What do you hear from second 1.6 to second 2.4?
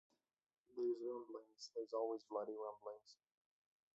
there's always